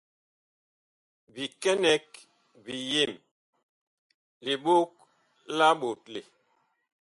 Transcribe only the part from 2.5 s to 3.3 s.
biyem,